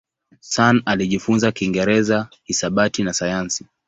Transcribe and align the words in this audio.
Sun 0.39 0.81
alijifunza 0.85 1.51
Kiingereza, 1.51 2.27
hisabati 2.43 3.03
na 3.03 3.13
sayansi. 3.13 3.65